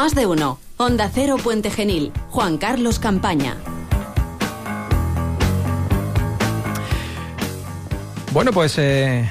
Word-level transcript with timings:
Más 0.00 0.14
de 0.14 0.24
uno. 0.24 0.58
Onda 0.78 1.10
Cero 1.12 1.36
Puente 1.36 1.70
Genil. 1.70 2.10
Juan 2.30 2.56
Carlos 2.56 2.98
Campaña. 2.98 3.58
Bueno, 8.32 8.50
pues 8.50 8.78
eh, 8.78 9.30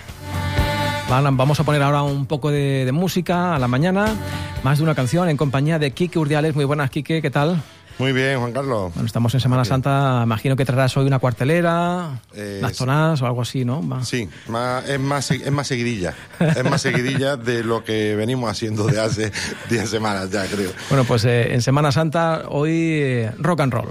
vamos 1.09 1.59
a 1.59 1.63
poner 1.63 1.82
ahora 1.82 2.04
un 2.04 2.27
poco 2.27 2.52
de, 2.52 2.86
de, 2.86 2.91
música 2.91 3.55
a 3.55 3.57
la 3.57 3.68
mañana. 3.68 4.16
Más 4.61 4.77
de 4.77 4.84
una 4.84 4.93
canción 4.93 5.27
en 5.27 5.38
compañía 5.38 5.79
de 5.79 5.89
Quique 5.89 6.20
Urdiales. 6.20 6.54
Muy 6.54 6.66
buenas, 6.66 6.91
Quique, 6.91 7.20
¿qué 7.20 7.31
tal? 7.31 7.63
Muy 8.00 8.13
bien, 8.13 8.39
Juan 8.39 8.54
Carlos. 8.54 8.93
Bueno, 8.93 9.05
estamos 9.05 9.34
en 9.34 9.41
Semana 9.41 9.66
Santa. 9.66 10.21
Imagino 10.23 10.55
que 10.55 10.63
traerás 10.63 10.95
hoy 10.95 11.05
una 11.05 11.20
cuartelera, 11.20 12.21
eh, 12.34 12.59
unas 12.61 12.77
zonas 12.77 13.21
o 13.21 13.25
algo 13.25 13.41
así, 13.41 13.66
¿no? 13.66 13.81
Sí, 14.05 14.29
más, 14.48 14.88
es, 14.88 14.98
más, 15.02 15.29
es 15.31 15.52
más 15.52 15.68
seguidilla. 15.68 16.13
es 16.39 16.63
más 16.63 16.81
seguidilla 16.81 17.35
de 17.35 17.62
lo 17.62 17.84
que 17.84 18.16
venimos 18.16 18.49
haciendo 18.49 18.85
de 18.88 19.02
hace 19.02 19.34
10 19.70 19.89
semanas 19.89 20.31
ya, 20.31 20.45
creo. 20.45 20.72
Bueno, 20.88 21.03
pues 21.03 21.25
eh, 21.25 21.53
en 21.53 21.62
Semana 21.62 21.91
Santa 21.91 22.45
hoy 22.48 22.72
eh, 22.72 23.31
rock 23.38 23.59
and 23.59 23.73
roll. 23.73 23.89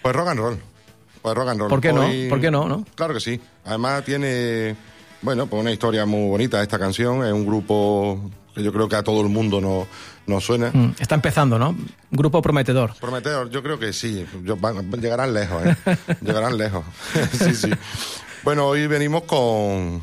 Pues 0.00 0.16
rock 0.16 0.28
and 0.28 0.40
roll. 0.40 0.58
Pues 1.20 1.34
rock 1.34 1.48
and 1.48 1.60
roll. 1.60 1.68
¿Por 1.68 1.82
qué 1.82 1.92
no? 1.92 2.08
¿Por 2.30 2.40
qué 2.40 2.50
no, 2.50 2.66
no? 2.66 2.86
Claro 2.94 3.12
que 3.12 3.20
sí. 3.20 3.38
Además 3.66 4.04
tiene, 4.06 4.74
bueno, 5.20 5.46
pues 5.48 5.60
una 5.60 5.70
historia 5.70 6.06
muy 6.06 6.30
bonita 6.30 6.62
esta 6.62 6.78
canción. 6.78 7.22
Es 7.22 7.32
un 7.34 7.44
grupo 7.44 8.30
que 8.54 8.62
yo 8.62 8.72
creo 8.72 8.88
que 8.88 8.96
a 8.96 9.02
todo 9.02 9.20
el 9.22 9.28
mundo 9.28 9.60
nos, 9.60 9.86
nos 10.26 10.44
suena. 10.44 10.70
Mm, 10.72 10.94
Está 10.98 11.14
empezando, 11.14 11.58
¿no? 11.58 11.76
Grupo 12.10 12.40
prometedor. 12.40 12.94
Prometedor, 13.00 13.50
yo 13.50 13.62
creo 13.62 13.78
que 13.78 13.92
sí. 13.92 14.24
Yo- 14.44 14.56
van- 14.56 14.90
llegarán 14.92 15.34
lejos, 15.34 15.62
¿eh? 15.66 15.76
llegarán 16.20 16.56
lejos. 16.56 16.84
sí, 17.32 17.54
sí. 17.54 17.70
Bueno, 18.42 18.66
hoy 18.66 18.86
venimos 18.86 19.22
con, 19.24 20.00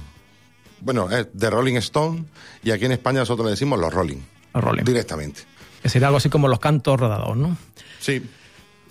bueno, 0.82 1.10
es 1.12 1.28
The 1.38 1.50
Rolling 1.50 1.76
Stone 1.78 2.26
y 2.64 2.72
aquí 2.72 2.86
en 2.86 2.92
España 2.94 3.20
nosotros 3.20 3.46
le 3.46 3.52
decimos 3.52 3.80
los 3.80 3.94
Rolling. 3.94 4.18
Los 4.54 4.64
Rolling. 4.64 4.84
Directamente. 4.84 5.42
Que 5.82 5.90
sería 5.90 6.08
algo 6.08 6.18
así 6.18 6.30
como 6.30 6.48
los 6.48 6.60
cantos 6.60 7.00
rodados, 7.00 7.36
¿no? 7.38 7.56
Sí. 8.00 8.22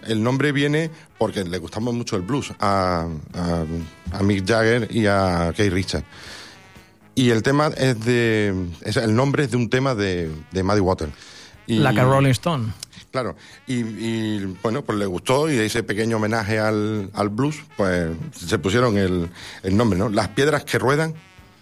El 0.06 0.22
nombre 0.22 0.50
viene 0.52 0.90
porque 1.18 1.44
le 1.44 1.58
gustamos 1.58 1.92
mucho 1.92 2.16
el 2.16 2.22
blues 2.22 2.52
a, 2.58 3.06
a- 3.34 3.64
a 4.18 4.22
Mick 4.22 4.46
Jagger 4.48 4.88
y 4.90 5.04
a 5.06 5.52
Keith 5.54 5.72
Richards. 5.72 6.06
Y 7.20 7.30
el 7.30 7.42
tema 7.42 7.66
es 7.76 8.02
de. 8.04 8.54
es- 8.82 8.96
el 8.96 9.14
nombre 9.14 9.44
es 9.44 9.50
de 9.50 9.58
un 9.58 9.68
tema 9.68 9.94
de, 9.94 10.30
de 10.52 10.62
Muddy 10.62 10.80
Waters. 10.80 11.12
Y- 11.66 11.76
La 11.78 11.92
que 11.92 12.02
Rolling 12.02 12.30
Stone. 12.30 12.68
Claro, 13.10 13.34
y, 13.66 13.74
y, 13.80 14.56
bueno, 14.62 14.82
pues 14.82 14.96
le 14.96 15.04
gustó 15.04 15.50
y 15.50 15.56
ese 15.58 15.82
pequeño 15.82 16.16
homenaje 16.18 16.60
al, 16.60 17.10
al 17.12 17.28
blues, 17.28 17.56
pues 17.76 18.08
se 18.36 18.58
pusieron 18.60 18.96
el, 18.96 19.28
el 19.64 19.76
nombre, 19.76 19.98
¿no? 19.98 20.08
Las 20.08 20.28
piedras 20.28 20.64
que 20.64 20.78
ruedan 20.78 21.14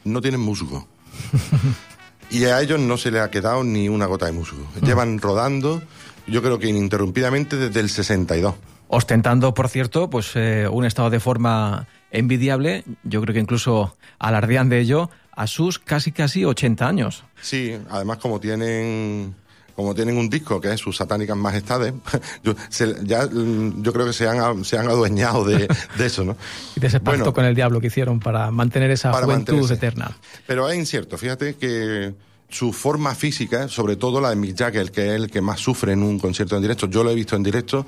no 0.05 0.21
tienen 0.21 0.41
musgo. 0.41 0.87
y 2.31 2.45
a 2.45 2.61
ellos 2.61 2.79
no 2.79 2.97
se 2.99 3.11
les 3.11 3.23
ha 3.23 3.31
quedado 3.31 3.65
ni 3.65 3.89
una 3.89 4.07
gota 4.07 4.27
de 4.27 4.33
musgo. 4.33 4.59
Llevan 4.83 5.19
rodando, 5.19 5.83
yo 6.27 6.43
creo 6.43 6.59
que 6.59 6.69
ininterrumpidamente 6.69 7.57
desde 7.57 7.81
el 7.81 7.89
62. 7.89 8.55
Ostentando, 8.89 9.55
por 9.55 9.69
cierto, 9.69 10.09
pues 10.11 10.33
eh, 10.35 10.69
un 10.71 10.85
estado 10.85 11.11
de 11.11 11.19
forma 11.21 11.87
envidiable, 12.11 12.85
yo 13.05 13.21
creo 13.23 13.35
que 13.35 13.41
incluso 13.41 13.97
alardean 14.19 14.69
de 14.69 14.81
ello, 14.81 15.11
a 15.39 15.47
sus 15.47 15.79
casi 15.79 16.11
casi 16.13 16.45
80 16.45 16.87
años. 16.89 17.25
Sí, 17.41 17.77
además 17.91 18.19
como 18.19 18.41
tienen 18.41 19.35
como 19.77 19.95
tienen 19.95 20.17
un 20.19 20.29
disco 20.29 20.61
que 20.61 20.73
es 20.73 20.81
sus 20.81 20.97
satánicas 20.97 21.37
majestades, 21.37 21.93
yo, 22.43 22.55
se- 22.69 22.97
ya 23.05 23.27
mm, 23.27 23.81
yo 23.83 23.93
creo 23.93 24.07
que 24.07 24.13
se 24.13 24.27
han, 24.27 24.65
se 24.65 24.77
han 24.77 24.89
adueñado 24.89 25.45
de, 25.45 25.69
de 25.97 26.07
eso, 26.07 26.25
¿no? 26.25 26.37
Y 26.77 26.81
de 26.81 26.89
ese 26.89 26.99
pacto 26.99 27.19
Bueno. 27.21 27.33
con 27.33 27.45
el 27.45 27.55
diablo 27.55 27.81
que 27.81 27.87
hicieron 27.87 28.19
para 28.19 28.51
mantener 28.51 28.91
esa 28.91 29.13
Para 29.13 29.27
juventud 29.27 29.53
mantenerse. 29.55 29.75
eterna. 29.75 30.17
Pero 30.49 30.69
es 30.69 30.77
incierto, 30.77 31.17
fíjate 31.17 31.55
que 31.55 32.13
su 32.49 32.73
forma 32.73 33.15
física, 33.15 33.69
sobre 33.69 33.95
todo 33.95 34.21
la 34.21 34.31
de 34.31 34.37
Mick 34.37 34.59
Jagger, 34.59 34.91
que 34.91 35.07
es 35.15 35.21
el 35.21 35.31
que 35.31 35.41
más 35.41 35.61
sufre 35.61 35.93
en 35.93 36.03
un 36.03 36.19
concierto 36.19 36.57
en 36.57 36.63
directo, 36.63 36.89
yo 36.89 37.05
lo 37.05 37.11
he 37.11 37.15
visto 37.15 37.37
en 37.37 37.45
directo 37.45 37.87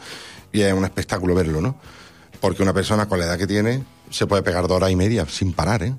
y 0.52 0.60
es 0.60 0.72
un 0.72 0.84
espectáculo 0.84 1.34
verlo, 1.34 1.60
¿no? 1.60 1.74
Porque 2.40 2.62
una 2.62 2.72
persona 2.72 3.08
con 3.08 3.18
la 3.18 3.24
edad 3.24 3.36
que 3.38 3.48
tiene 3.48 3.82
se 4.10 4.28
puede 4.28 4.42
pegar 4.44 4.62
dos 4.68 4.76
horas 4.76 4.92
y 4.92 4.96
media 4.96 5.26
sin 5.28 5.52
parar, 5.54 5.82
¿eh? 5.82 5.94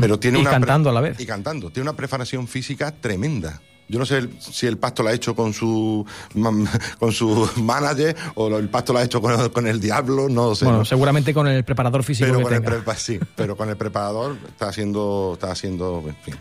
Pero 0.00 0.18
tiene 0.18 0.38
Y 0.38 0.42
una 0.42 0.50
cantando 0.50 0.90
a 0.90 0.92
la 0.92 1.00
vez. 1.00 1.18
Y 1.20 1.26
cantando. 1.26 1.70
Tiene 1.70 1.88
una 1.90 1.96
preparación 1.96 2.46
física 2.48 2.90
tremenda. 2.92 3.60
Yo 3.90 3.98
no 3.98 4.04
sé 4.04 4.18
el- 4.18 4.36
si 4.38 4.66
el 4.66 4.76
pacto 4.76 5.02
lo 5.02 5.08
ha 5.08 5.12
hecho 5.14 5.34
con 5.34 5.54
su 5.54 6.04
con 6.98 7.12
su 7.12 7.48
manager 7.56 8.14
o 8.34 8.54
el 8.58 8.68
pacto 8.68 8.92
lo 8.92 8.98
ha 8.98 9.02
hecho 9.02 9.20
con, 9.22 9.48
con 9.48 9.66
el 9.66 9.80
diablo, 9.80 10.28
no 10.28 10.54
sé. 10.54 10.66
bueno, 10.66 10.80
¿no? 10.80 10.84
seguramente 10.84 11.32
con 11.32 11.46
el 11.46 11.64
preparador 11.64 12.02
físico 12.02 12.26
pero 12.26 12.38
que 12.38 12.42
con 12.44 12.54
el, 12.54 12.62
prepa- 12.84 12.94
sí, 12.96 13.18
pero 13.34 13.56
con 13.56 13.68
el 13.70 13.76
preparador 13.78 14.36
está 14.46 14.68
haciendo, 14.68 15.32
está 15.34 15.52
haciendo, 15.52 16.04
en 16.06 16.16
fin, 16.16 16.34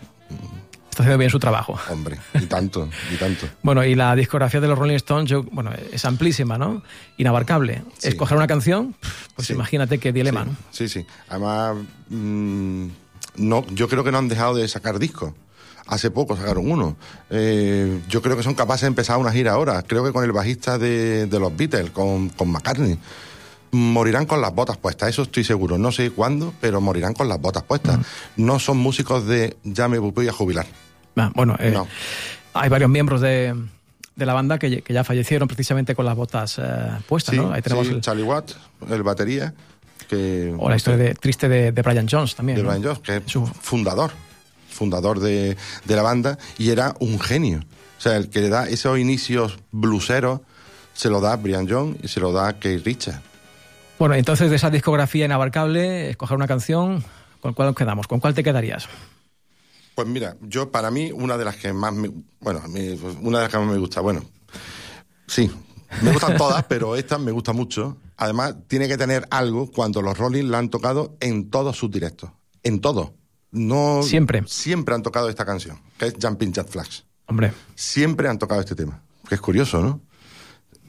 Está 0.90 1.04
haciendo 1.04 1.20
bien 1.20 1.30
su 1.30 1.38
trabajo. 1.40 1.80
hombre, 1.92 2.18
y 2.34 2.48
tanto, 2.48 2.90
y 3.14 3.18
tanto. 3.18 3.48
Bueno, 3.62 3.86
y 3.86 3.94
la 3.96 4.16
discografía 4.16 4.60
de 4.60 4.68
los 4.68 4.78
Rolling 4.80 4.96
Stones, 4.96 5.30
yo, 5.30 5.44
bueno, 5.44 5.72
es 5.94 6.04
amplísima, 6.06 6.58
¿no? 6.58 6.82
Inabarcable. 7.18 7.84
Sí. 8.00 8.10
Escoger 8.10 8.36
una 8.36 8.48
canción, 8.48 8.96
pues 9.36 9.48
Sí. 9.48 9.54
imagínate 9.54 10.00
qué 10.00 10.12
dilema, 10.12 10.44
¿no? 10.46 10.56
Sí, 10.72 10.90
sí. 10.90 11.06
Además, 11.30 11.76
mm, 12.10 12.88
no, 13.38 13.66
yo 13.68 13.88
creo 13.88 14.04
que 14.04 14.12
no 14.12 14.18
han 14.18 14.28
dejado 14.28 14.56
de 14.56 14.68
sacar 14.68 15.00
discos. 15.00 15.34
Hace 15.88 16.12
poco 16.12 16.36
sacaron 16.36 16.70
uno. 16.70 16.98
Eh, 17.30 18.02
yo 18.10 18.22
creo 18.22 18.36
que 18.36 18.44
son 18.44 18.56
capaces 18.56 18.82
de 18.82 18.88
empezar 18.88 19.18
una 19.20 19.32
gira 19.32 19.54
ahora. 19.54 19.82
Creo 19.84 20.04
que 20.04 20.12
con 20.12 20.24
el 20.26 20.34
bajista 20.34 20.78
de, 20.78 21.28
de 21.28 21.40
los 21.40 21.56
Beatles, 21.56 21.92
con, 21.92 22.28
con 22.30 22.50
McCartney. 22.52 22.98
Morirán 23.72 24.26
con 24.26 24.42
las 24.42 24.54
botas 24.54 24.78
puestas, 24.78 25.10
eso 25.10 25.24
estoy 25.24 25.44
seguro. 25.44 25.78
No 25.78 25.92
sé 25.92 26.12
cuándo, 26.12 26.54
pero 26.62 26.80
morirán 26.82 27.14
con 27.14 27.28
las 27.30 27.40
botas 27.40 27.64
puestas. 27.64 28.00
No 28.38 28.60
son 28.60 28.78
músicos 28.78 29.28
de 29.28 29.58
ya 29.64 29.88
me 29.88 29.98
voy 30.00 30.28
a 30.28 30.32
jubilar. 30.34 30.66
Ah, 31.18 31.32
Bueno, 31.36 31.56
eh, 31.60 31.72
No. 31.72 31.88
hay 32.54 32.70
varios 32.70 32.90
miembros 32.90 33.20
de, 33.22 33.54
de 34.16 34.26
la 34.26 34.34
banda 34.34 34.58
que, 34.58 34.82
que 34.82 34.94
ya 34.94 35.04
fallecieron 35.04 35.48
precisamente 35.48 35.96
con 35.96 36.06
las 36.06 36.16
botas 36.16 36.58
eh, 36.60 36.64
puestas, 37.08 37.36
Sí, 37.36 37.42
¿no? 37.42 37.52
Ahí 37.52 37.62
tenemos 37.62 37.88
sí, 37.88 37.94
el- 37.94 38.02
Charlie 38.02 38.24
Watt, 38.24 38.52
el 38.90 39.04
batería, 39.04 39.54
que 40.06 40.54
o 40.58 40.70
la 40.70 40.76
historia 40.76 40.98
de, 40.98 41.14
triste 41.16 41.48
de, 41.50 41.72
de 41.72 41.82
Brian 41.82 42.08
Jones 42.10 42.36
también. 42.36 42.58
de 42.58 42.64
¿no? 42.64 42.70
Brian 42.70 42.84
Jones, 42.84 43.00
que 43.00 43.18
es 43.18 43.24
Su- 43.26 43.46
fundador, 43.46 44.12
fundador 44.70 45.20
de, 45.20 45.58
de 45.86 45.96
la 45.96 46.02
banda, 46.02 46.38
y 46.58 46.70
era 46.70 46.96
un 47.00 47.20
genio. 47.20 47.60
O 47.98 48.02
sea, 48.02 48.16
el 48.18 48.30
que 48.30 48.42
le 48.42 48.50
da 48.50 48.68
esos 48.70 48.98
inicios 49.00 49.58
bluseros 49.72 50.42
se 50.94 51.10
lo 51.10 51.20
da 51.22 51.36
Brian 51.36 51.68
Jones 51.70 51.98
y 52.04 52.08
se 52.08 52.20
lo 52.20 52.32
da 52.32 52.60
Keith 52.60 52.86
Richards. 52.86 53.20
Bueno, 54.00 54.14
entonces 54.16 54.50
de 54.50 54.56
esa 54.56 54.70
discografía 54.70 55.26
inabarcable, 55.26 56.12
escoger 56.12 56.36
una 56.38 56.48
canción, 56.48 57.04
¿con 57.42 57.54
cuál 57.54 57.70
nos 57.70 57.76
quedamos? 57.76 58.08
¿Con 58.08 58.20
cuál 58.20 58.36
te 58.36 58.44
quedarías? 58.44 58.88
Pues 59.96 60.08
mira, 60.08 60.36
yo 60.42 60.72
para 60.72 60.92
mí 60.92 61.12
una 61.12 61.38
de 61.38 61.46
las 61.46 61.56
que 61.56 61.74
más 61.74 61.92
me, 61.94 62.12
bueno, 62.40 62.62
a 62.64 62.68
mí, 62.68 62.96
pues, 63.02 63.16
una 63.22 63.40
de 63.40 63.44
las 63.46 63.52
que 63.52 63.58
más 63.58 63.68
me 63.68 63.78
gusta, 63.80 64.02
bueno, 64.02 64.22
sí, 65.26 65.50
me 66.02 66.12
gustan 66.12 66.38
todas, 66.38 66.64
pero 66.70 66.96
esta 66.96 67.18
me 67.18 67.32
gusta 67.32 67.54
mucho. 67.54 67.98
Además, 68.18 68.56
tiene 68.68 68.88
que 68.88 68.98
tener 68.98 69.28
algo 69.30 69.72
cuando 69.72 70.02
los 70.02 70.18
Rolling 70.18 70.46
la 70.46 70.58
han 70.58 70.70
tocado 70.70 71.16
en 71.20 71.50
todos 71.50 71.78
sus 71.78 71.92
directos, 71.92 72.32
en 72.64 72.82
todos. 72.82 73.12
No 73.52 74.02
Siempre. 74.04 74.44
Siempre 74.48 74.94
han 74.96 75.04
tocado 75.04 75.30
esta 75.30 75.46
canción, 75.46 75.80
que 75.98 76.08
es 76.08 76.16
Jumping 76.22 76.52
Jack 76.52 76.68
Flags. 76.68 77.06
Hombre, 77.28 77.54
siempre 77.76 78.28
han 78.28 78.40
tocado 78.40 78.60
este 78.62 78.76
tema. 78.76 79.02
Que 79.30 79.36
es 79.36 79.42
curioso, 79.42 79.82
¿no? 79.82 80.02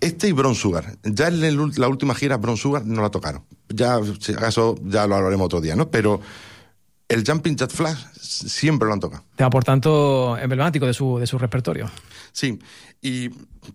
Este 0.01 0.29
y 0.29 0.33
Bron 0.33 0.55
Sugar. 0.55 0.97
Ya 1.03 1.29
en 1.29 1.45
el 1.45 1.73
la 1.77 1.89
última 1.89 2.15
gira 2.15 2.37
Bron 2.37 2.57
Sugar 2.57 2.85
no 2.85 3.03
la 3.03 3.11
tocaron. 3.11 3.45
Ya, 3.69 3.99
si 4.21 4.33
acaso, 4.33 4.77
ya 4.85 5.07
lo 5.07 5.17
hablaremos 5.17 5.47
otro 5.47 5.61
día, 5.61 5.75
¿no? 5.77 5.91
Pero 5.91 6.21
el 7.09 7.25
Jumping 7.27 7.57
Jet 7.57 7.71
Flash 7.71 8.05
siempre 8.21 8.87
lo 8.87 8.95
han 8.95 9.01
tocado. 9.01 9.25
tema 9.35 9.51
por 9.51 9.65
tanto 9.65 10.39
emblemático 10.39 10.87
de 10.87 10.95
su, 10.95 11.19
de 11.19 11.27
su 11.27 11.39
repertorio. 11.39 11.91
Sí. 12.33 12.59
¿Y 13.01 13.31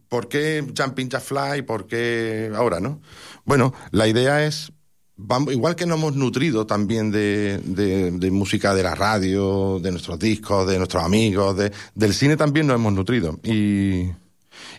por 0.09 0.27
qué 0.27 0.65
Jumping 0.77 1.09
Jack 1.09 1.21
Fly? 1.23 1.61
¿Por 1.63 1.87
qué 1.87 2.51
ahora, 2.55 2.79
no? 2.79 3.01
Bueno, 3.45 3.73
la 3.91 4.07
idea 4.07 4.45
es, 4.45 4.71
vamos, 5.15 5.53
igual 5.53 5.75
que 5.75 5.85
nos 5.85 5.97
hemos 5.97 6.15
nutrido 6.15 6.65
también 6.65 7.11
de, 7.11 7.59
de- 7.63 8.11
de 8.11 8.31
música 8.31 8.73
de 8.73 8.83
la 8.83 8.95
radio, 8.95 9.79
de 9.79 9.91
nuestros 9.91 10.19
discos, 10.19 10.67
de 10.67 10.77
nuestros 10.77 11.03
amigos, 11.03 11.55
de- 11.57 11.71
del 11.95 12.13
cine 12.13 12.35
también 12.37 12.67
nos 12.67 12.75
hemos 12.75 12.93
nutrido. 12.93 13.39
Y, 13.43 14.09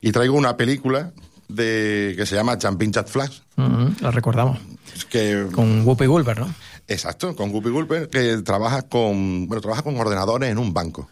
y 0.01 0.13
traigo 0.13 0.35
una 0.37 0.57
película 0.57 1.13
de, 1.49 2.15
que 2.17 2.27
se 2.27 2.35
llama 2.35 2.59
Jumping 2.61 2.93
Jack 2.93 3.09
Flash, 3.09 3.41
lo 3.57 4.11
recordamos. 4.11 4.59
que 5.11 5.47
Con 5.53 5.87
Whoopi 5.87 6.07
Goldberg, 6.07 6.41
¿no? 6.41 6.55
Exacto, 6.87 7.35
con 7.35 7.51
Guppy 7.51 7.71
Gulper, 7.71 8.11
que 8.11 8.43
trabaja 8.43 8.83
con, 8.83 9.47
bueno, 9.47 9.63
trabaja 9.63 9.81
con 9.83 9.97
ordenadores 9.97 10.51
en 10.51 10.59
un 10.59 10.75
banco. 10.75 11.09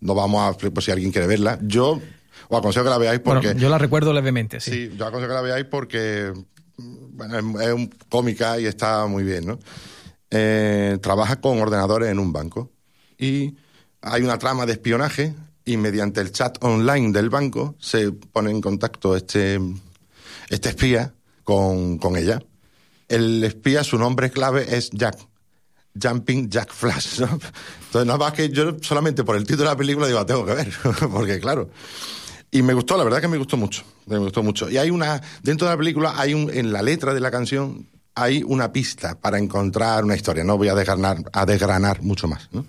No 0.00 0.14
vamos 0.14 0.54
a, 0.54 0.56
por 0.70 0.82
si 0.84 0.92
alguien 0.92 1.10
quiere 1.10 1.26
verla. 1.26 1.58
Yo 1.62 2.00
os 2.48 2.58
aconsejo 2.58 2.84
que 2.84 2.90
la 2.90 2.98
veáis 2.98 3.20
porque, 3.20 3.48
Bueno, 3.48 3.60
yo 3.60 3.68
la 3.68 3.78
recuerdo 3.78 4.12
levemente, 4.12 4.60
sí. 4.60 4.70
sí, 4.70 4.96
yo 4.96 5.06
aconsejo 5.06 5.28
que 5.30 5.34
la 5.34 5.40
veáis 5.42 5.64
porque, 5.66 6.32
bueno, 6.78 7.38
es, 7.60 7.66
es 7.68 7.72
un 7.74 7.88
cómica 8.08 8.58
y 8.58 8.66
está 8.66 9.06
muy 9.06 9.22
bien, 9.24 9.46
¿no? 9.46 9.58
Eh, 10.30 10.98
trabaja 11.02 11.40
con 11.40 11.60
ordenadores 11.60 12.08
en 12.10 12.18
un 12.18 12.32
banco 12.32 12.70
y 13.18 13.56
hay 14.00 14.22
una 14.22 14.38
trama 14.38 14.64
de 14.64 14.72
espionaje 14.72 15.34
y 15.64 15.76
mediante 15.76 16.20
el 16.20 16.30
chat 16.32 16.56
online 16.64 17.12
del 17.12 17.28
banco 17.30 17.74
se 17.80 18.12
pone 18.12 18.50
en 18.50 18.60
contacto 18.60 19.16
este, 19.16 19.58
este 20.48 20.68
espía 20.70 21.12
con, 21.44 21.98
con 21.98 22.16
ella. 22.16 22.40
El 23.08 23.42
espía, 23.42 23.82
su 23.82 23.98
nombre 23.98 24.30
clave 24.30 24.76
es 24.76 24.90
Jack. 24.90 25.18
Jumping 26.00 26.48
Jack 26.48 26.72
Flash, 26.72 27.18
¿no? 27.18 27.26
Entonces, 27.26 28.06
nada 28.06 28.16
más 28.16 28.32
que 28.32 28.48
yo 28.50 28.76
solamente 28.80 29.24
por 29.24 29.34
el 29.34 29.42
título 29.42 29.64
de 29.64 29.70
la 29.70 29.76
película 29.76 30.06
digo, 30.06 30.20
"Ah, 30.20 30.26
tengo 30.26 30.46
que 30.46 30.54
ver, 30.54 30.72
porque 31.12 31.40
claro. 31.40 31.68
Y 32.50 32.62
me 32.62 32.74
gustó, 32.74 32.96
la 32.96 33.04
verdad 33.04 33.20
que 33.20 33.28
me 33.28 33.36
gustó 33.38 33.56
mucho, 33.56 33.82
me 34.06 34.18
gustó 34.18 34.42
mucho. 34.42 34.68
Y 34.68 34.76
hay 34.76 34.90
una, 34.90 35.20
dentro 35.42 35.66
de 35.68 35.74
la 35.74 35.78
película, 35.78 36.14
hay 36.16 36.34
un, 36.34 36.50
en 36.52 36.72
la 36.72 36.82
letra 36.82 37.14
de 37.14 37.20
la 37.20 37.30
canción, 37.30 37.86
hay 38.14 38.42
una 38.44 38.72
pista 38.72 39.14
para 39.18 39.38
encontrar 39.38 40.04
una 40.04 40.16
historia. 40.16 40.42
No 40.42 40.58
voy 40.58 40.68
a 40.68 40.74
desgranar, 40.74 41.18
a 41.32 41.46
desgranar 41.46 42.02
mucho 42.02 42.26
más, 42.26 42.48
¿no? 42.52 42.64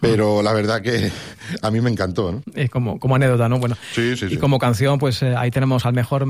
Pero 0.00 0.42
la 0.42 0.52
verdad 0.52 0.82
que 0.82 1.10
a 1.62 1.70
mí 1.70 1.80
me 1.80 1.90
encantó, 1.90 2.32
¿no? 2.32 2.42
Es 2.54 2.70
como, 2.70 2.98
como 2.98 3.14
anécdota, 3.16 3.48
¿no? 3.48 3.58
Bueno, 3.58 3.76
Sí, 3.92 4.16
sí, 4.16 4.26
y 4.26 4.30
sí. 4.30 4.36
como 4.36 4.58
canción, 4.58 4.98
pues 4.98 5.22
eh, 5.22 5.34
ahí 5.36 5.50
tenemos 5.50 5.84
al 5.86 5.92
mejor 5.94 6.26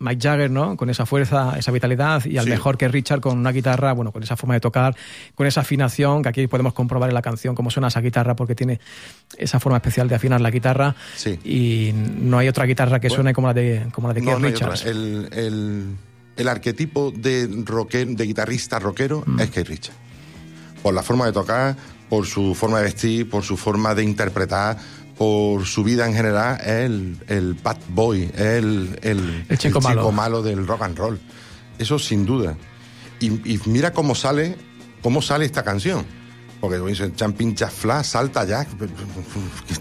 Mike 0.00 0.20
Jagger, 0.22 0.50
¿no? 0.50 0.76
Con 0.76 0.90
esa 0.90 1.06
fuerza, 1.06 1.54
esa 1.58 1.72
vitalidad, 1.72 2.24
y 2.24 2.38
al 2.38 2.44
Sí. 2.44 2.50
mejor 2.50 2.76
que 2.78 2.86
Richard 2.86 3.20
con 3.20 3.36
una 3.36 3.50
guitarra, 3.50 3.92
bueno, 3.92 4.12
con 4.12 4.22
esa 4.22 4.36
forma 4.36 4.54
de 4.54 4.60
tocar, 4.60 4.94
con 5.34 5.46
esa 5.46 5.62
afinación, 5.62 6.22
que 6.22 6.28
aquí 6.28 6.46
podemos 6.46 6.72
comprobar 6.72 7.10
en 7.10 7.14
la 7.14 7.22
canción 7.22 7.54
cómo 7.56 7.70
suena 7.70 7.88
esa 7.88 8.00
guitarra, 8.00 8.36
porque 8.36 8.54
tiene 8.54 8.78
esa 9.36 9.58
forma 9.58 9.78
especial 9.78 10.08
de 10.08 10.14
afinar 10.14 10.40
la 10.40 10.50
guitarra. 10.52 10.94
Sí. 11.16 11.38
Y 11.44 11.92
no 11.94 12.38
hay 12.38 12.46
otra 12.48 12.64
guitarra 12.64 13.00
que 13.00 13.10
suene 13.10 13.34
como 13.34 13.48
la 13.48 13.54
de, 13.54 13.86
como 13.92 14.06
la 14.08 14.14
de 14.14 14.20
No, 14.20 14.26
Keith 14.32 14.40
no. 14.40 14.48
Richards. 14.48 14.84
El, 14.86 15.28
el, 15.32 15.96
el 16.36 16.48
arquetipo 16.48 17.10
de, 17.10 17.48
rocker, 17.64 18.06
de 18.06 18.24
guitarrista 18.24 18.78
rockero 18.78 19.24
Mm. 19.26 19.40
es 19.40 19.50
Keith 19.50 19.66
Richards. 19.68 19.98
Por 20.82 20.94
la 20.94 21.02
forma 21.02 21.26
de 21.26 21.32
tocar, 21.32 21.74
por 22.08 22.24
su 22.24 22.54
forma 22.54 22.78
de 22.78 22.84
vestir, 22.84 23.28
por 23.28 23.42
su 23.42 23.56
forma 23.56 23.94
de 23.96 24.04
interpretar, 24.04 24.78
por 25.18 25.66
su 25.66 25.82
vida 25.82 26.06
en 26.06 26.14
general, 26.14 26.58
es 26.60 26.66
el, 26.66 27.16
el 27.26 27.54
bad 27.54 27.76
boy, 27.88 28.22
es 28.32 28.40
el, 28.40 28.98
el, 29.02 29.44
El 29.48 29.58
chico 29.58 29.80
malo. 30.12 30.42
del 30.42 30.66
rock 30.66 30.82
and 30.82 30.96
roll. 30.96 31.18
Eso 31.78 31.98
sin 31.98 32.24
duda. 32.24 32.56
Y, 33.20 33.26
y 33.52 33.60
mira 33.66 33.92
cómo 33.92 34.14
sale, 34.14 34.56
cómo 35.02 35.20
sale 35.20 35.44
esta 35.44 35.64
canción. 35.64 36.06
Porque 36.60 36.78
dice, 36.78 37.12
Jumping 37.18 37.54
Jack 37.54 37.70
Flash, 37.70 38.04
salta 38.06 38.44
Jack. 38.44 38.68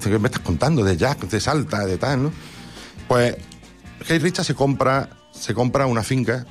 ¿Qué 0.03 0.19
me 0.19 0.27
estás 0.27 0.41
contando? 0.41 0.83
De 0.83 0.95
Jack, 0.97 1.21
de 1.27 1.39
salta, 1.39 1.85
de 1.85 1.97
tal, 1.97 2.23
¿no? 2.23 2.31
Pues 3.07 3.35
Keith 4.07 4.21
Richards 4.21 4.47
se 4.47 4.53
compra, 4.55 5.09
se 5.31 5.53
compra 5.53 5.85
una 5.87 6.03
finca, 6.03 6.45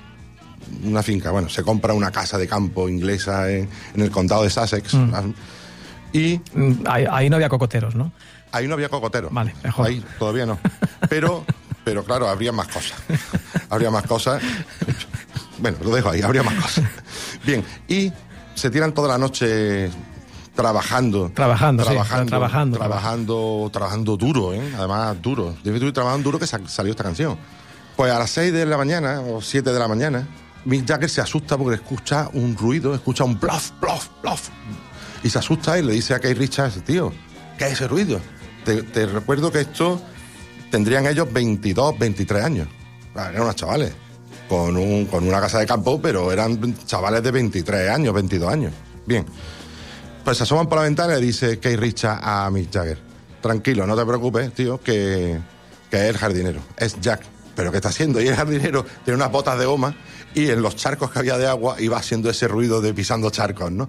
una 0.84 1.02
finca, 1.02 1.30
bueno, 1.30 1.48
se 1.48 1.62
compra 1.62 1.92
una 1.92 2.10
casa 2.10 2.38
de 2.38 2.48
campo 2.48 2.88
inglesa 2.88 3.50
en, 3.50 3.68
en 3.94 4.00
el 4.00 4.10
condado 4.10 4.42
de 4.42 4.50
Sussex. 4.50 4.94
Y 6.12 6.40
Mm, 6.54 6.72
Ahí, 6.86 7.04
ahí 7.10 7.30
no 7.30 7.36
había 7.36 7.48
cocoteros, 7.48 7.94
¿no? 7.94 8.12
Ahí 8.52 8.66
no 8.68 8.74
había 8.74 8.88
cocotero. 8.88 9.28
Vale, 9.30 9.54
mejor. 9.62 9.86
Ahí 9.86 10.04
todavía 10.18 10.46
no. 10.46 10.58
Pero, 11.08 11.44
pero 11.84 12.04
claro, 12.04 12.28
habría 12.28 12.52
más 12.52 12.68
cosas. 12.68 12.94
habría 13.70 13.90
más 13.90 14.04
cosas. 14.06 14.42
Bueno, 15.58 15.78
lo 15.82 15.94
dejo 15.94 16.10
ahí, 16.10 16.22
habría 16.22 16.42
más 16.42 16.54
cosas. 16.54 16.84
Bien, 17.44 17.64
y 17.88 18.12
se 18.54 18.70
tiran 18.70 18.92
toda 18.92 19.08
la 19.08 19.18
noche 19.18 19.90
trabajando. 20.54 21.30
Trabajando, 21.34 21.82
sí, 21.84 21.90
trabajando, 21.90 22.30
trabajando, 22.30 22.78
trabajando, 22.78 23.70
trabajando 23.72 24.16
duro, 24.16 24.54
¿eh? 24.54 24.72
Además, 24.76 25.16
duro. 25.20 25.54
Debe 25.62 25.76
estuve 25.76 25.92
trabajando 25.92 26.24
duro 26.24 26.38
que 26.38 26.46
sa- 26.46 26.66
salió 26.66 26.92
esta 26.92 27.04
canción. 27.04 27.36
Pues 27.96 28.12
a 28.12 28.18
las 28.18 28.30
6 28.30 28.52
de 28.52 28.66
la 28.66 28.76
mañana 28.76 29.20
o 29.20 29.40
7 29.40 29.72
de 29.72 29.78
la 29.78 29.88
mañana, 29.88 30.26
Mick 30.64 30.86
Jagger 30.86 31.08
se 31.08 31.20
asusta 31.20 31.56
porque 31.56 31.76
escucha 31.76 32.28
un 32.32 32.56
ruido, 32.56 32.94
escucha 32.94 33.24
un 33.24 33.36
plof, 33.38 33.70
plof, 33.80 34.08
plof. 34.22 34.48
Y 35.22 35.30
se 35.30 35.38
asusta 35.38 35.78
y 35.78 35.82
le 35.82 35.92
dice 35.92 36.14
a 36.14 36.20
Keith 36.20 36.36
Richards, 36.38 36.82
tío, 36.84 37.12
¿qué 37.58 37.66
es 37.66 37.72
ese 37.72 37.88
ruido? 37.88 38.20
Te, 38.66 39.06
recuerdo 39.06 39.52
que 39.52 39.60
esto 39.60 40.00
tendrían 40.72 41.06
ellos 41.06 41.32
22, 41.32 41.98
23 41.98 42.44
años. 42.44 42.68
Eran 43.14 43.40
unos 43.40 43.54
chavales. 43.54 43.92
Con, 44.48 44.76
un, 44.76 45.06
con 45.06 45.26
una 45.26 45.40
casa 45.40 45.58
de 45.58 45.66
campo, 45.66 46.00
pero 46.00 46.30
eran 46.30 46.76
chavales 46.84 47.22
de 47.22 47.30
23 47.30 47.90
años, 47.90 48.12
22 48.12 48.52
años. 48.52 48.72
Bien. 49.06 49.24
Pues 50.24 50.38
se 50.38 50.42
asoman 50.42 50.68
por 50.68 50.78
la 50.78 50.84
ventana 50.84 51.16
y 51.16 51.20
le 51.20 51.26
dice 51.26 51.60
Keith 51.60 51.78
Richards 51.78 52.20
a 52.22 52.50
Mick 52.50 52.72
Jagger, 52.72 52.98
tranquilo, 53.40 53.86
no 53.86 53.96
te 53.96 54.04
preocupes, 54.04 54.52
tío, 54.52 54.80
que, 54.80 55.38
que 55.88 55.96
es 55.96 56.02
el 56.02 56.18
jardinero, 56.18 56.60
es 56.76 57.00
Jack. 57.00 57.22
¿Pero 57.54 57.70
qué 57.70 57.78
está 57.78 57.90
haciendo? 57.90 58.20
Y 58.20 58.26
el 58.26 58.34
jardinero 58.34 58.84
tiene 59.04 59.16
unas 59.16 59.30
botas 59.30 59.56
de 59.58 59.66
goma 59.66 59.94
y 60.34 60.50
en 60.50 60.62
los 60.62 60.74
charcos 60.76 61.12
que 61.12 61.20
había 61.20 61.38
de 61.38 61.46
agua 61.46 61.76
iba 61.80 61.96
haciendo 61.96 62.28
ese 62.28 62.48
ruido 62.48 62.80
de 62.80 62.92
pisando 62.92 63.30
charcos, 63.30 63.70
¿no? 63.70 63.88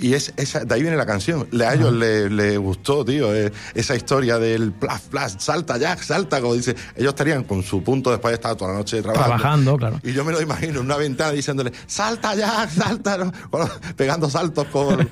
Y 0.00 0.14
es, 0.14 0.32
esa, 0.36 0.64
de 0.64 0.74
ahí 0.74 0.82
viene 0.82 0.96
la 0.96 1.06
canción. 1.06 1.46
Le, 1.50 1.66
a 1.66 1.74
ellos 1.74 1.92
le, 1.92 2.30
le 2.30 2.56
gustó, 2.56 3.04
tío, 3.04 3.34
eh, 3.34 3.52
esa 3.74 3.94
historia 3.94 4.38
del 4.38 4.72
plas, 4.72 5.02
plas, 5.02 5.36
salta 5.38 5.76
Jack, 5.76 6.02
salta, 6.02 6.40
como 6.40 6.54
dice. 6.54 6.74
Ellos 6.96 7.10
estarían 7.10 7.44
con 7.44 7.62
su 7.62 7.82
punto 7.82 8.10
después 8.10 8.32
de 8.32 8.34
estar 8.36 8.56
toda 8.56 8.72
la 8.72 8.78
noche 8.78 9.02
trabajando. 9.02 9.36
Trabajando, 9.36 9.76
claro. 9.76 10.00
Y 10.02 10.12
yo 10.12 10.24
me 10.24 10.32
lo 10.32 10.40
imagino 10.40 10.80
en 10.80 10.86
una 10.86 10.96
ventana 10.96 11.32
diciéndole, 11.32 11.72
salta 11.86 12.34
Jack, 12.34 12.70
salta, 12.70 13.18
¿no? 13.18 13.32
Bueno, 13.50 13.68
pegando 13.96 14.30
saltos 14.30 14.66
con, 14.72 15.08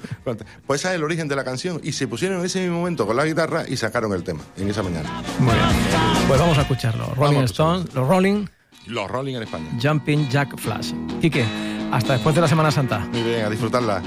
Pues 0.67 0.81
ese 0.81 0.89
es 0.89 0.95
el 0.95 1.05
origen 1.05 1.29
de 1.29 1.37
la 1.37 1.45
canción. 1.45 1.81
Y 1.83 1.93
se 1.93 2.09
pusieron 2.09 2.41
en 2.41 2.47
ese 2.47 2.61
mismo 2.61 2.79
momento 2.79 3.07
con 3.07 3.17
la 3.17 3.25
guitarra 3.25 3.65
y 3.69 3.77
sacaron 3.77 4.13
el 4.13 4.23
tema 4.23 4.41
en 4.57 4.69
esa 4.69 4.83
mañana. 4.83 5.23
Muy 5.39 5.55
bien. 5.55 5.67
Pues 6.27 6.41
vamos 6.41 6.59
a 6.59 6.63
escucharlo. 6.63 7.15
Rolling. 7.15 7.45
Stones, 7.45 7.95
los 7.95 8.07
Rolling, 8.09 8.47
Los 8.87 9.11
Rolling 9.11 9.35
en 9.37 9.43
España. 9.43 9.71
Jumping 9.83 10.29
Jack 10.29 10.57
Flash. 10.59 10.93
Quique, 11.21 11.45
hasta 11.93 12.15
después 12.15 12.35
de 12.35 12.41
la 12.41 12.49
Semana 12.49 12.71
Santa. 12.71 13.01
Muy 13.13 13.23
bien, 13.23 13.45
a 13.45 13.51
disfrutarla. 13.51 14.03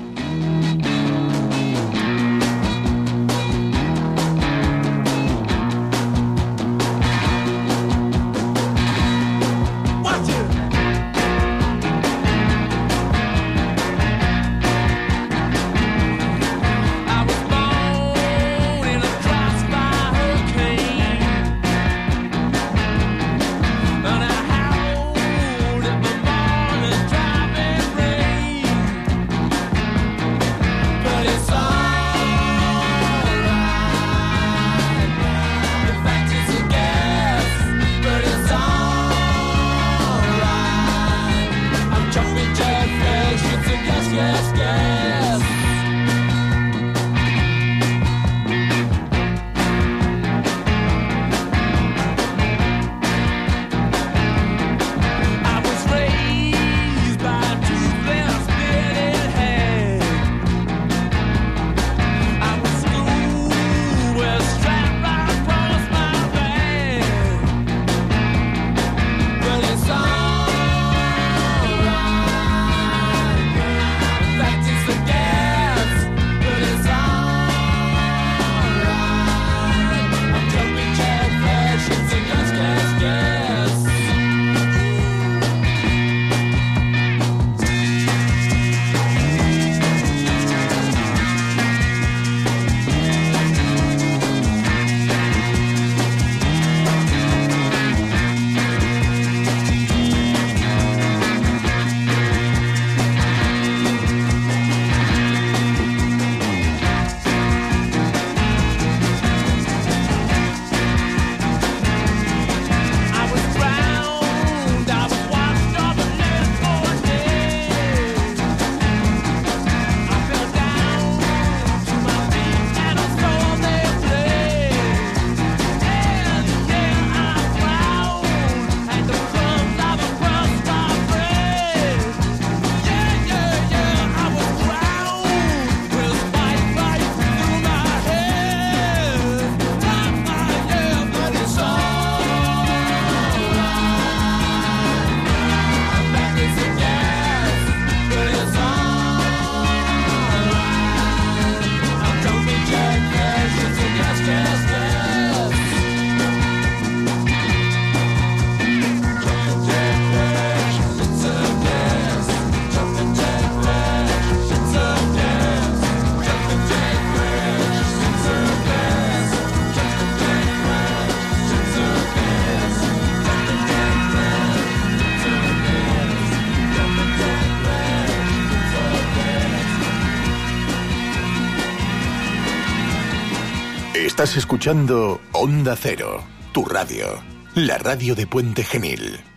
Estás 184.21 184.37
escuchando 184.37 185.19
Onda 185.31 185.75
Cero, 185.75 186.23
tu 186.51 186.63
radio, 186.63 187.07
la 187.55 187.79
radio 187.79 188.13
de 188.13 188.27
Puente 188.27 188.63
Genil. 188.63 189.30